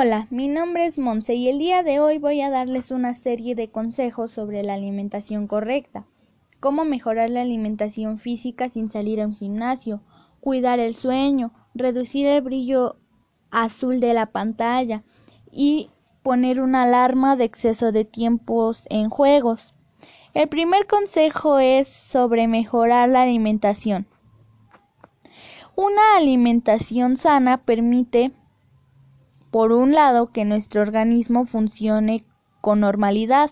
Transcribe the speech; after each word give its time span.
Hola, 0.00 0.28
mi 0.30 0.46
nombre 0.46 0.86
es 0.86 0.96
Monse 0.96 1.34
y 1.34 1.48
el 1.48 1.58
día 1.58 1.82
de 1.82 1.98
hoy 1.98 2.18
voy 2.18 2.40
a 2.40 2.50
darles 2.50 2.92
una 2.92 3.14
serie 3.14 3.56
de 3.56 3.72
consejos 3.72 4.30
sobre 4.30 4.62
la 4.62 4.74
alimentación 4.74 5.48
correcta, 5.48 6.06
cómo 6.60 6.84
mejorar 6.84 7.30
la 7.30 7.40
alimentación 7.40 8.18
física 8.18 8.70
sin 8.70 8.92
salir 8.92 9.20
a 9.20 9.26
un 9.26 9.34
gimnasio, 9.34 10.00
cuidar 10.38 10.78
el 10.78 10.94
sueño, 10.94 11.52
reducir 11.74 12.28
el 12.28 12.42
brillo 12.42 12.94
azul 13.50 13.98
de 13.98 14.14
la 14.14 14.26
pantalla 14.26 15.02
y 15.50 15.90
poner 16.22 16.60
una 16.60 16.82
alarma 16.82 17.34
de 17.34 17.46
exceso 17.46 17.90
de 17.90 18.04
tiempos 18.04 18.86
en 18.90 19.10
juegos. 19.10 19.74
El 20.32 20.48
primer 20.48 20.86
consejo 20.86 21.58
es 21.58 21.88
sobre 21.88 22.46
mejorar 22.46 23.08
la 23.08 23.22
alimentación. 23.22 24.06
Una 25.74 26.16
alimentación 26.16 27.16
sana 27.16 27.64
permite 27.64 28.32
por 29.50 29.72
un 29.72 29.92
lado, 29.92 30.32
que 30.32 30.44
nuestro 30.44 30.82
organismo 30.82 31.44
funcione 31.44 32.24
con 32.60 32.80
normalidad, 32.80 33.50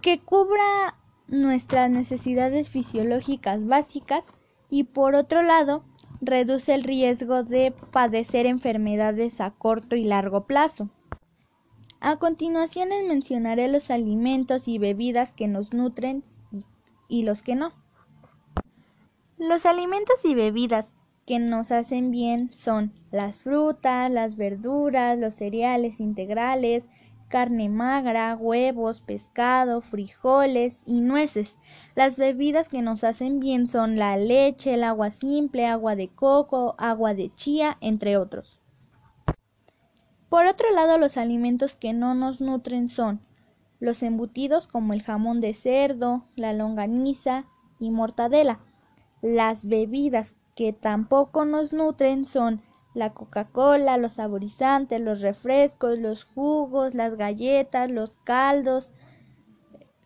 que 0.00 0.20
cubra 0.20 0.96
nuestras 1.28 1.90
necesidades 1.90 2.70
fisiológicas 2.70 3.66
básicas 3.66 4.26
y 4.70 4.84
por 4.84 5.14
otro 5.14 5.42
lado, 5.42 5.84
reduce 6.20 6.74
el 6.74 6.84
riesgo 6.84 7.42
de 7.42 7.72
padecer 7.90 8.46
enfermedades 8.46 9.40
a 9.40 9.50
corto 9.50 9.96
y 9.96 10.04
largo 10.04 10.46
plazo. 10.46 10.88
A 12.00 12.16
continuación 12.16 12.90
les 12.90 13.06
mencionaré 13.06 13.68
los 13.68 13.90
alimentos 13.90 14.68
y 14.68 14.78
bebidas 14.78 15.32
que 15.32 15.48
nos 15.48 15.72
nutren 15.72 16.24
y, 17.08 17.22
los 17.22 17.42
que 17.42 17.54
no. 17.54 17.72
Los 19.38 19.66
alimentos 19.66 20.24
y 20.24 20.34
bebidas 20.34 20.95
que 21.26 21.40
nos 21.40 21.72
hacen 21.72 22.12
bien 22.12 22.52
son 22.52 22.92
las 23.10 23.38
frutas, 23.38 24.10
las 24.10 24.36
verduras, 24.36 25.18
los 25.18 25.34
cereales 25.34 25.98
integrales, 25.98 26.86
carne 27.28 27.68
magra, 27.68 28.36
huevos, 28.36 29.00
pescado, 29.00 29.80
frijoles 29.80 30.82
y 30.86 31.00
nueces. 31.00 31.58
Las 31.96 32.16
bebidas 32.16 32.68
que 32.68 32.80
nos 32.80 33.02
hacen 33.02 33.40
bien 33.40 33.66
son 33.66 33.98
la 33.98 34.16
leche, 34.16 34.74
el 34.74 34.84
agua 34.84 35.10
simple, 35.10 35.66
agua 35.66 35.96
de 35.96 36.08
coco, 36.08 36.76
agua 36.78 37.12
de 37.14 37.34
chía, 37.34 37.76
entre 37.80 38.16
otros. 38.16 38.60
Por 40.28 40.46
otro 40.46 40.70
lado, 40.70 40.96
los 40.96 41.16
alimentos 41.16 41.74
que 41.74 41.92
no 41.92 42.14
nos 42.14 42.40
nutren 42.40 42.88
son 42.88 43.20
los 43.80 44.02
embutidos 44.02 44.68
como 44.68 44.92
el 44.92 45.02
jamón 45.02 45.40
de 45.40 45.54
cerdo, 45.54 46.24
la 46.36 46.52
longaniza 46.52 47.46
y 47.80 47.90
mortadela. 47.90 48.60
Las 49.22 49.66
bebidas 49.66 50.36
que 50.56 50.72
tampoco 50.72 51.44
nos 51.44 51.72
nutren 51.72 52.24
son 52.24 52.62
la 52.94 53.12
Coca-Cola, 53.12 53.98
los 53.98 54.14
saborizantes, 54.14 55.00
los 55.00 55.20
refrescos, 55.20 55.98
los 55.98 56.24
jugos, 56.24 56.94
las 56.94 57.18
galletas, 57.18 57.90
los 57.90 58.16
caldos, 58.24 58.90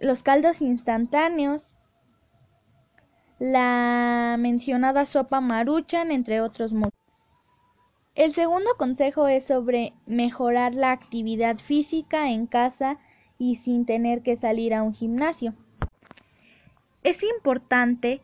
los 0.00 0.22
caldos 0.22 0.62
instantáneos, 0.62 1.76
la 3.38 4.36
mencionada 4.38 5.04
sopa 5.04 5.40
maruchan, 5.42 6.10
entre 6.10 6.40
otros 6.40 6.72
El 8.14 8.32
segundo 8.32 8.70
consejo 8.78 9.28
es 9.28 9.44
sobre 9.44 9.92
mejorar 10.06 10.74
la 10.74 10.92
actividad 10.92 11.58
física 11.58 12.30
en 12.30 12.46
casa 12.46 12.98
y 13.36 13.56
sin 13.56 13.84
tener 13.84 14.22
que 14.22 14.36
salir 14.36 14.72
a 14.72 14.82
un 14.82 14.94
gimnasio. 14.94 15.54
Es 17.02 17.22
importante 17.22 18.22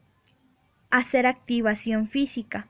hacer 0.95 1.27
activación 1.27 2.07
física 2.07 2.69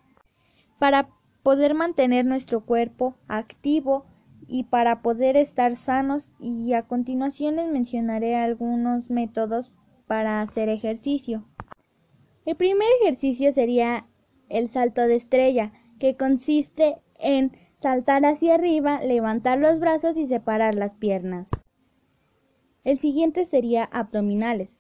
para 0.78 1.11
poder 1.42 1.75
mantener 1.75 2.25
nuestro 2.25 2.64
cuerpo 2.64 3.19
activo 3.28 4.06
y 4.48 4.64
para 4.64 5.03
poder 5.03 5.36
estar 5.36 5.77
sanos 5.77 6.31
y 6.41 6.72
a 6.72 6.84
continuación 6.84 7.56
les 7.56 7.70
mencionaré 7.70 8.34
algunos 8.34 9.10
métodos 9.10 9.72
para 10.06 10.41
hacer 10.41 10.71
ejercicio. 10.71 11.44
El 12.47 12.56
primer 12.56 12.88
ejercicio 13.03 13.53
sería 13.53 14.06
el 14.49 14.70
salto 14.70 15.03
de 15.03 15.16
estrella, 15.16 15.72
que 15.99 16.16
consiste 16.16 16.97
en 17.19 17.53
saltar 17.78 18.25
hacia 18.25 18.54
arriba, 18.54 19.03
levantar 19.03 19.59
los 19.59 19.78
brazos 19.78 20.16
y 20.16 20.28
separar 20.28 20.75
las 20.75 20.94
piernas. 20.94 21.47
El 22.84 22.99
siguiente 22.99 23.44
sería 23.44 23.84
abdominales 23.84 24.74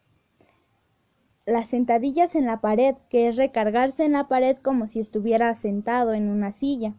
las 1.46 1.68
sentadillas 1.68 2.34
en 2.34 2.46
la 2.46 2.60
pared, 2.60 2.94
que 3.10 3.28
es 3.28 3.36
recargarse 3.36 4.04
en 4.04 4.12
la 4.12 4.28
pared 4.28 4.56
como 4.56 4.86
si 4.86 5.00
estuviera 5.00 5.54
sentado 5.54 6.14
en 6.14 6.28
una 6.28 6.52
silla. 6.52 6.94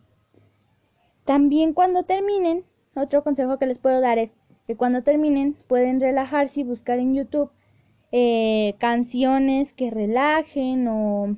También 1.26 1.74
cuando 1.74 2.04
terminen, 2.04 2.64
otro 2.96 3.24
consejo 3.24 3.58
que 3.58 3.66
les 3.66 3.80
puedo 3.80 4.00
dar 4.02 4.20
es 4.20 4.32
que 4.68 4.76
cuando 4.76 5.04
terminen 5.04 5.56
pueden 5.68 6.00
relajarse 6.00 6.62
y 6.62 6.64
buscar 6.64 7.00
en 7.00 7.16
YouTube 7.16 7.52
eh, 8.12 8.76
canciones 8.80 9.74
que 9.74 9.90
relajen 9.90 10.88
o, 10.88 11.36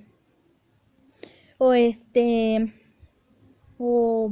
o 1.58 1.74
este 1.74 2.74
o, 3.80 4.30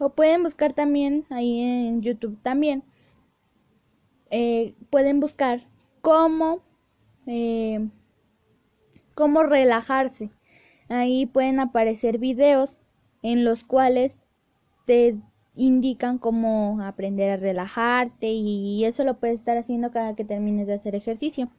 o 0.00 0.08
pueden 0.10 0.42
buscar 0.42 0.72
también 0.72 1.26
ahí 1.30 1.60
en 1.60 2.02
YouTube 2.02 2.38
también 2.42 2.82
eh, 4.30 4.74
pueden 4.90 5.20
buscar 5.20 5.68
cómo, 6.06 6.60
eh, 7.26 7.84
cómo 9.16 9.42
relajarse. 9.42 10.30
Ahí 10.88 11.26
pueden 11.26 11.58
aparecer 11.58 12.18
videos 12.18 12.76
en 13.22 13.44
los 13.44 13.64
cuales 13.64 14.16
te 14.84 15.16
indican 15.56 16.18
cómo 16.18 16.80
aprender 16.80 17.30
a 17.30 17.36
relajarte 17.38 18.28
y 18.28 18.84
eso 18.84 19.02
lo 19.02 19.18
puedes 19.18 19.40
estar 19.40 19.56
haciendo 19.56 19.90
cada 19.90 20.14
que 20.14 20.24
termines 20.24 20.68
de 20.68 20.74
hacer 20.74 20.94
ejercicio. 20.94 21.50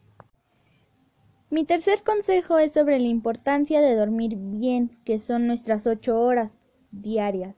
Mi 1.50 1.66
tercer 1.66 2.02
consejo 2.04 2.58
es 2.58 2.72
sobre 2.72 3.00
la 3.00 3.08
importancia 3.08 3.82
de 3.82 3.96
dormir 3.96 4.38
bien, 4.38 4.98
que 5.04 5.20
son 5.20 5.46
nuestras 5.46 5.86
ocho 5.86 6.22
horas 6.22 6.58
diarias. 6.92 7.58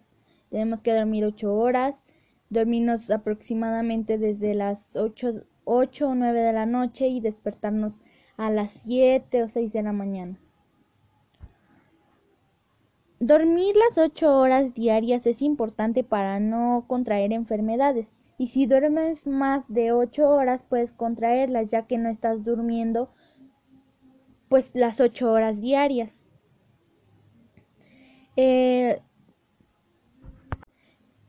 Tenemos 0.49 0.81
que 0.81 0.95
dormir 0.95 1.23
ocho 1.23 1.53
horas, 1.53 2.01
dormirnos 2.49 3.11
aproximadamente 3.11 4.17
desde 4.17 4.55
las 4.55 4.95
ocho 4.95 5.43
8 5.71 6.09
o 6.09 6.15
9 6.15 6.41
de 6.41 6.51
la 6.51 6.65
noche 6.65 7.07
y 7.07 7.21
despertarnos 7.21 8.01
a 8.37 8.49
las 8.49 8.71
7 8.71 9.43
o 9.43 9.49
6 9.49 9.71
de 9.71 9.83
la 9.83 9.93
mañana. 9.93 10.39
Dormir 13.19 13.75
las 13.75 13.97
8 13.99 14.35
horas 14.35 14.73
diarias 14.73 15.27
es 15.27 15.43
importante 15.43 16.03
para 16.03 16.39
no 16.39 16.85
contraer 16.87 17.33
enfermedades. 17.33 18.15
Y 18.39 18.47
si 18.47 18.65
duermes 18.65 19.27
más 19.27 19.63
de 19.67 19.91
8 19.91 20.27
horas 20.27 20.61
puedes 20.67 20.91
contraerlas 20.91 21.69
ya 21.69 21.85
que 21.85 21.99
no 21.99 22.09
estás 22.09 22.43
durmiendo 22.43 23.11
pues 24.47 24.71
las 24.73 24.99
8 24.99 25.31
horas 25.31 25.61
diarias. 25.61 26.23
Eh, 28.37 29.01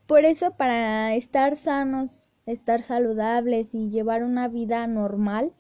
por 0.06 0.24
eso 0.24 0.52
para 0.56 1.14
estar 1.14 1.56
sanos 1.56 2.29
estar 2.50 2.82
saludables 2.82 3.74
y 3.74 3.90
llevar 3.90 4.22
una 4.24 4.48
vida 4.48 4.86
normal, 4.86 5.52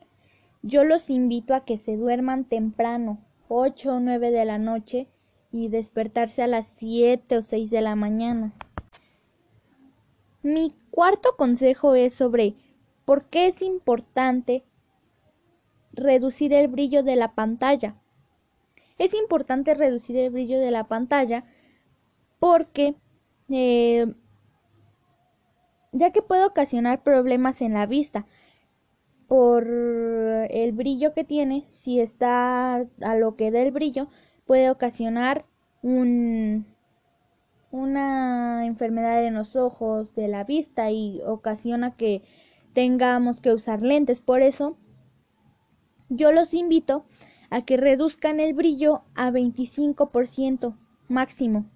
yo 0.62 0.84
los 0.84 1.10
invito 1.10 1.54
a 1.54 1.64
que 1.64 1.78
se 1.78 1.96
duerman 1.96 2.44
temprano, 2.44 3.18
8 3.48 3.94
o 3.94 4.00
9 4.00 4.30
de 4.30 4.44
la 4.44 4.58
noche, 4.58 5.08
y 5.52 5.68
despertarse 5.68 6.42
a 6.42 6.46
las 6.46 6.66
7 6.76 7.38
o 7.38 7.42
6 7.42 7.70
de 7.70 7.80
la 7.80 7.96
mañana. 7.96 8.52
Mi 10.42 10.72
cuarto 10.90 11.36
consejo 11.36 11.94
es 11.94 12.14
sobre 12.14 12.54
por 13.04 13.24
qué 13.24 13.46
es 13.48 13.60
importante 13.62 14.64
reducir 15.92 16.52
el 16.52 16.68
brillo 16.68 17.02
de 17.02 17.16
la 17.16 17.34
pantalla. 17.34 17.96
Es 18.98 19.14
importante 19.14 19.74
reducir 19.74 20.16
el 20.16 20.30
brillo 20.30 20.58
de 20.58 20.70
la 20.70 20.84
pantalla 20.84 21.44
porque 22.38 22.94
eh, 23.50 24.14
ya 25.92 26.10
que 26.12 26.22
puede 26.22 26.44
ocasionar 26.44 27.02
problemas 27.02 27.62
en 27.62 27.74
la 27.74 27.86
vista 27.86 28.26
por 29.26 29.64
el 29.66 30.72
brillo 30.72 31.14
que 31.14 31.24
tiene, 31.24 31.68
si 31.70 32.00
está 32.00 32.76
a 33.00 33.14
lo 33.16 33.36
que 33.36 33.50
da 33.50 33.60
el 33.60 33.70
brillo, 33.70 34.08
puede 34.44 34.70
ocasionar 34.70 35.44
un, 35.82 36.66
una 37.70 38.66
enfermedad 38.66 39.24
en 39.24 39.34
los 39.34 39.54
ojos, 39.54 40.14
de 40.14 40.26
la 40.26 40.42
vista 40.44 40.90
y 40.90 41.20
ocasiona 41.24 41.96
que 41.96 42.22
tengamos 42.72 43.40
que 43.40 43.52
usar 43.52 43.82
lentes. 43.82 44.20
Por 44.20 44.42
eso, 44.42 44.76
yo 46.08 46.32
los 46.32 46.52
invito 46.52 47.04
a 47.50 47.64
que 47.64 47.76
reduzcan 47.76 48.40
el 48.40 48.54
brillo 48.54 49.02
a 49.14 49.30
25% 49.30 50.76
máximo 51.08 51.66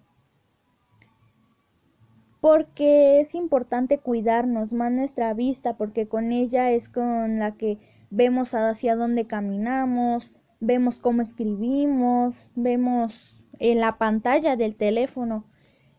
porque 2.45 3.21
es 3.21 3.35
importante 3.35 3.97
cuidarnos 3.97 4.75
más 4.75 4.93
nuestra 4.93 5.33
vista, 5.33 5.79
porque 5.79 6.09
con 6.09 6.31
ella 6.31 6.73
es 6.73 6.91
con 6.91 7.39
la 7.39 7.57
que 7.57 7.79
vemos 8.11 8.53
hacia 8.53 8.97
dónde 8.97 9.27
caminamos, 9.27 10.35
vemos 10.61 10.99
cómo 10.99 11.23
escribimos, 11.23 12.37
vemos 12.55 13.43
en 13.61 13.81
la 13.81 13.97
pantalla 13.97 14.57
del 14.57 14.77
teléfono. 14.77 15.47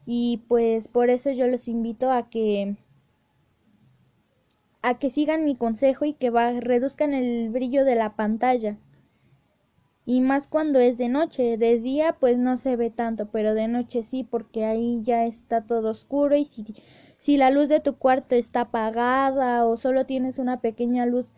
Y 0.05 0.43
pues 0.47 0.87
por 0.87 1.09
eso 1.09 1.31
yo 1.31 1.47
los 1.47 1.67
invito 1.67 2.11
a 2.11 2.29
que 2.29 2.77
a 4.83 4.99
que 4.99 5.09
sigan 5.09 5.45
mi 5.45 5.55
consejo 5.55 6.05
y 6.05 6.13
que 6.13 6.29
reduzcan 6.29 7.15
el 7.15 7.49
brillo 7.49 7.85
de 7.85 7.95
la 7.95 8.15
pantalla. 8.15 8.77
Y 10.05 10.21
más 10.21 10.47
cuando 10.47 10.79
es 10.79 10.97
de 10.97 11.09
noche, 11.09 11.57
de 11.57 11.79
día 11.79 12.15
pues 12.19 12.37
no 12.37 12.57
se 12.57 12.75
ve 12.75 12.91
tanto, 12.91 13.27
pero 13.31 13.55
de 13.55 13.67
noche 13.67 14.03
sí, 14.03 14.23
porque 14.23 14.65
ahí 14.65 15.01
ya 15.03 15.25
está 15.25 15.61
todo 15.65 15.89
oscuro 15.89 16.35
y 16.35 16.45
si, 16.45 16.63
si 17.17 17.37
la 17.37 17.49
luz 17.49 17.69
de 17.69 17.79
tu 17.79 17.95
cuarto 17.97 18.35
está 18.35 18.61
apagada 18.61 19.65
o 19.65 19.77
solo 19.77 20.05
tienes 20.05 20.37
una 20.37 20.61
pequeña 20.61 21.05
luz, 21.07 21.33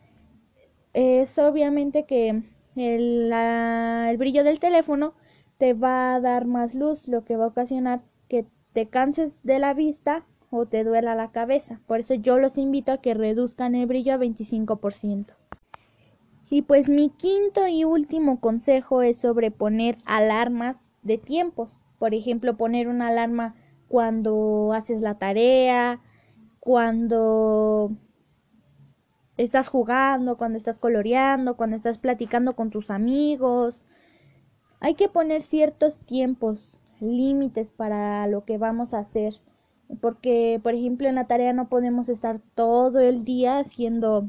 es 0.93 1.37
obviamente 1.37 2.03
que 2.03 2.43
el, 2.75 3.31
el 3.31 4.17
brillo 4.17 4.43
del 4.43 4.59
teléfono 4.59 5.13
te 5.57 5.73
va 5.73 6.15
a 6.15 6.19
dar 6.19 6.45
más 6.45 6.75
luz, 6.75 7.07
lo 7.07 7.23
que 7.23 7.37
va 7.37 7.45
a 7.45 7.49
ocasionar 7.49 8.01
que 8.27 8.45
te 8.73 8.87
canses 8.87 9.39
de 9.43 9.59
la 9.59 9.73
vista 9.73 10.25
o 10.49 10.65
te 10.65 10.83
duela 10.83 11.15
la 11.15 11.31
cabeza. 11.31 11.79
Por 11.87 11.99
eso 11.99 12.13
yo 12.13 12.37
los 12.37 12.57
invito 12.57 12.91
a 12.91 13.01
que 13.01 13.13
reduzcan 13.13 13.75
el 13.75 13.85
brillo 13.87 14.13
a 14.13 14.17
25%. 14.17 15.33
Y 16.49 16.61
pues 16.61 16.87
mi 16.89 17.09
quinto 17.09 17.67
y 17.67 17.83
último 17.83 18.39
consejo 18.39 19.01
es 19.01 19.17
sobre 19.17 19.51
poner 19.51 19.97
alarmas 20.05 20.93
de 21.03 21.17
tiempos. 21.17 21.77
Por 21.99 22.13
ejemplo, 22.13 22.57
poner 22.57 22.87
una 22.87 23.07
alarma 23.07 23.55
cuando 23.87 24.71
haces 24.73 25.01
la 25.01 25.15
tarea, 25.17 26.01
cuando 26.59 27.91
estás 29.35 29.67
jugando, 29.67 30.37
cuando 30.37 30.57
estás 30.57 30.79
coloreando, 30.79 31.57
cuando 31.57 31.75
estás 31.75 31.97
platicando 31.97 32.55
con 32.55 32.69
tus 32.69 32.89
amigos. 32.89 33.83
Hay 34.79 34.93
que 34.93 35.09
poner 35.09 35.41
ciertos 35.41 35.97
tiempos, 35.97 36.79
límites 36.99 37.69
para 37.71 38.27
lo 38.27 38.45
que 38.45 38.57
vamos 38.57 38.93
a 38.93 38.99
hacer 38.99 39.33
porque 40.01 40.59
por 40.61 40.73
ejemplo 40.73 41.07
en 41.07 41.15
la 41.15 41.27
tarea 41.27 41.53
no 41.53 41.69
podemos 41.69 42.09
estar 42.09 42.41
todo 42.55 42.99
el 42.99 43.23
día 43.23 43.59
haciendo 43.59 44.27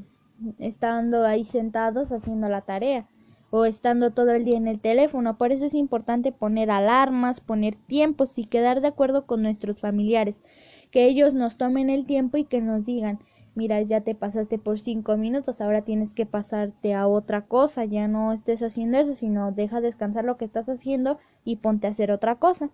estando 0.59 1.25
ahí 1.25 1.45
sentados 1.45 2.13
haciendo 2.13 2.49
la 2.49 2.63
tarea 2.63 3.07
o 3.51 3.65
estando 3.65 4.11
todo 4.11 4.33
el 4.33 4.45
día 4.45 4.57
en 4.57 4.69
el 4.69 4.81
teléfono. 4.81 5.39
Por 5.39 5.53
eso 5.53 5.65
es 5.65 5.75
importante 5.75 6.33
poner 6.33 6.71
alarmas, 6.71 7.41
poner 7.41 7.77
tiempos 7.87 8.39
y 8.39 8.45
quedar 8.45 8.81
de 8.81 8.89
acuerdo 8.89 9.27
con 9.27 9.43
nuestros 9.43 9.81
familiares, 9.81 10.43
que 10.91 11.07
ellos 11.07 11.35
nos 11.35 11.57
tomen 11.57 11.91
el 11.91 12.07
tiempo 12.07 12.37
y 12.37 12.45
que 12.45 12.61
nos 12.61 12.85
digan, 12.85 13.19
mira, 13.55 13.81
ya 13.83 14.03
te 14.03 14.15
pasaste 14.15 14.59
por 14.59 14.79
cinco 14.79 15.17
minutos, 15.17 15.61
ahora 15.61 15.83
tienes 15.83 16.15
que 16.15 16.27
pasarte 16.27 16.95
a 16.95 17.09
otra 17.09 17.43
cosa, 17.47 17.85
ya 17.85 18.07
no 18.07 18.33
estés 18.33 18.63
haciendo 18.63 18.99
eso, 18.99 19.15
sino 19.15 19.53
deja 19.53 19.81
descansar 19.81 20.25
lo 20.25 20.37
que 20.37 20.45
estás 20.45 20.69
haciendo 20.69 21.19
y 21.45 21.57
ponte 21.57 21.87
a 21.87 21.91
hacer 21.91 22.13
otra 22.13 22.37
cosa. 22.37 22.71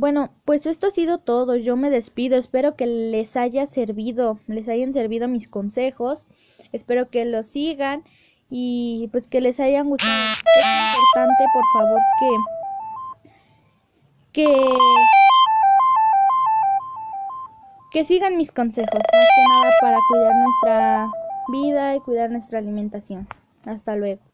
Bueno, 0.00 0.30
pues 0.46 0.64
esto 0.64 0.86
ha 0.86 0.90
sido 0.92 1.18
todo. 1.18 1.56
Yo 1.56 1.76
me 1.76 1.90
despido. 1.90 2.38
Espero 2.38 2.74
que 2.74 2.86
les 2.86 3.36
haya 3.36 3.66
servido, 3.66 4.40
les 4.46 4.66
hayan 4.66 4.94
servido 4.94 5.28
mis 5.28 5.46
consejos. 5.46 6.22
Espero 6.72 7.10
que 7.10 7.26
los 7.26 7.46
sigan 7.46 8.02
y 8.48 9.10
pues 9.12 9.28
que 9.28 9.42
les 9.42 9.60
hayan 9.60 9.90
gustado. 9.90 10.10
Es 10.10 10.96
importante, 10.96 11.44
por 11.52 11.64
favor, 11.74 12.00
que 14.32 14.42
que 14.42 14.46
que 17.92 18.04
sigan 18.06 18.38
mis 18.38 18.52
consejos, 18.52 18.88
más 18.94 19.28
que 19.36 19.42
nada 19.52 19.70
para 19.82 19.98
cuidar 20.08 20.32
nuestra 20.34 21.10
vida 21.52 21.94
y 21.96 22.00
cuidar 22.00 22.30
nuestra 22.30 22.58
alimentación. 22.58 23.28
Hasta 23.66 23.96
luego. 23.96 24.30